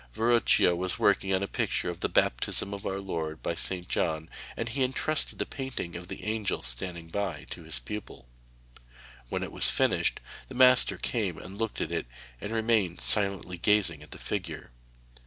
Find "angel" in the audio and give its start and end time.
6.23-6.63